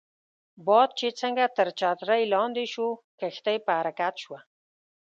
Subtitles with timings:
[0.65, 2.87] باد چې څنګه تر چترۍ لاندې شو،
[3.19, 4.39] کښتۍ په حرکت شوه.